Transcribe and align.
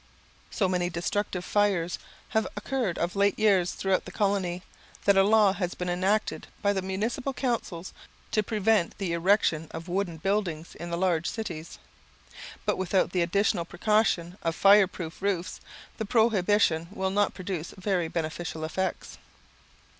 So 0.49 0.67
many 0.67 0.89
destructive 0.89 1.45
fires 1.45 1.99
have 2.29 2.47
occurred 2.57 2.97
of 2.97 3.15
late 3.15 3.37
years 3.37 3.73
throughout 3.73 4.05
the 4.05 4.11
colony 4.11 4.63
that 5.05 5.15
a 5.15 5.21
law 5.21 5.53
has 5.53 5.75
been 5.75 5.89
enacted 5.91 6.47
by 6.63 6.73
the 6.73 6.81
municipal 6.81 7.33
councils 7.35 7.93
to 8.31 8.41
prevent 8.41 8.97
the 8.97 9.13
erection 9.13 9.67
of 9.69 9.87
wooden 9.87 10.17
buildings 10.17 10.73
in 10.73 10.89
the 10.89 10.97
large 10.97 11.29
cities. 11.29 11.77
But 12.65 12.79
without 12.79 13.11
the 13.11 13.21
additional 13.21 13.63
precaution 13.63 14.39
of 14.41 14.55
fire 14.55 14.87
proof 14.87 15.21
roofs, 15.21 15.61
the 15.99 16.05
prohibition 16.05 16.87
will 16.89 17.11
not 17.11 17.35
produce 17.35 17.71
very 17.77 18.07
beneficial 18.07 18.63
effects. 18.63 19.19